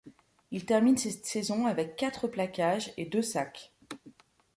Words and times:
Il 0.49 0.65
termine 0.65 0.97
cette 0.97 1.27
saison 1.27 1.67
avec 1.67 1.95
quatre 1.95 2.27
plaquages 2.27 2.91
et 2.97 3.05
deux 3.05 3.21
sacks. 3.21 3.71